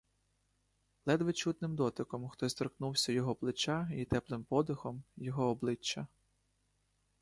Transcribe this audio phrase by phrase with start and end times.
[1.05, 6.07] Ледве чутним дотиком хтось торкнувся його плеча й теплим подихом— його обличчя.